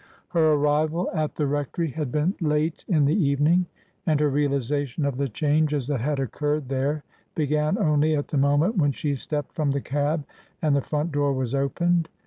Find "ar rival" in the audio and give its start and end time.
0.53-1.11